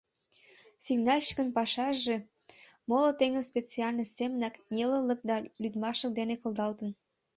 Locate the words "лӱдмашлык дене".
5.61-6.35